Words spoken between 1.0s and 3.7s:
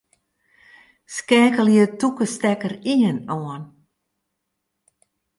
Skeakelje tûke stekker ien oan.